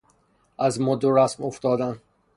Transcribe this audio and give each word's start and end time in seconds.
از 0.59 0.81
مد 0.81 1.03
و 1.03 1.15
رسم 1.17 1.43
افتادن 1.43 1.99